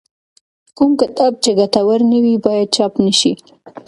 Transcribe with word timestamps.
کوم 0.77 0.91
کتاب 1.01 1.31
چې 1.43 1.49
ګټور 1.59 1.99
نه 2.11 2.19
وي 2.23 2.35
باید 2.45 2.67
چاپ 2.75 2.93
نه 3.05 3.13
شي. 3.19 3.31